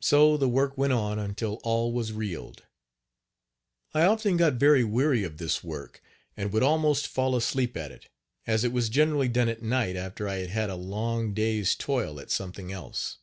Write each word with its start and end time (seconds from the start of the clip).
So 0.00 0.36
the 0.36 0.48
work 0.48 0.76
went 0.76 0.94
on 0.94 1.16
until 1.20 1.60
all 1.62 1.92
was 1.92 2.12
reeled. 2.12 2.64
I 3.92 4.02
often 4.04 4.36
got 4.36 4.54
very 4.54 4.82
weary 4.82 5.22
of 5.22 5.36
this 5.38 5.62
work 5.62 6.02
and 6.36 6.52
would 6.52 6.64
almost 6.64 7.06
fall 7.06 7.36
asleep 7.36 7.76
at 7.76 7.92
it, 7.92 8.08
as 8.48 8.64
it 8.64 8.72
was 8.72 8.88
generally 8.88 9.28
done 9.28 9.48
at 9.48 9.62
night 9.62 9.94
after 9.94 10.26
I 10.28 10.38
had 10.38 10.50
had 10.50 10.70
a 10.70 10.74
long 10.74 11.34
day's 11.34 11.76
toil 11.76 12.18
at 12.18 12.32
something 12.32 12.72
else. 12.72 13.18